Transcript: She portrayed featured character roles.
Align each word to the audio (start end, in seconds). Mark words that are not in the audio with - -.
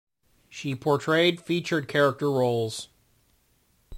She 0.49 0.73
portrayed 0.73 1.39
featured 1.39 1.87
character 1.87 2.31
roles. 2.31 2.87